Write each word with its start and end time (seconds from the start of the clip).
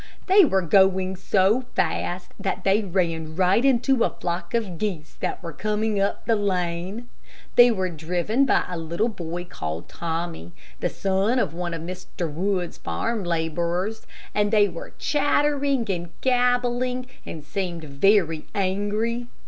They 0.25 0.43
were 0.43 0.63
going 0.63 1.15
so 1.15 1.65
fast 1.75 2.31
that 2.39 2.63
they 2.63 2.81
ran 2.81 3.35
right 3.35 3.63
into 3.63 4.03
a 4.03 4.09
flock 4.09 4.55
of 4.55 4.79
geese 4.79 5.13
that 5.19 5.43
were 5.43 5.53
coming 5.53 5.99
up 6.01 6.25
the 6.25 6.35
lane. 6.35 7.07
They 7.55 7.69
were 7.69 7.89
driven 7.91 8.43
by 8.47 8.63
a 8.67 8.79
little 8.79 9.09
boy 9.09 9.45
called 9.45 9.87
Tommy, 9.87 10.53
the 10.79 10.89
son 10.89 11.37
of 11.37 11.53
one 11.53 11.75
of 11.75 11.83
Mr. 11.83 12.27
Wood's 12.33 12.79
farm 12.79 13.23
laborers, 13.23 14.07
and 14.33 14.49
they 14.49 14.67
were 14.67 14.93
chattering 14.97 15.85
and 15.91 16.09
gabbling, 16.21 17.05
and 17.23 17.43
seemed 17.45 17.83
very 17.83 18.47
angry. 18.55 19.27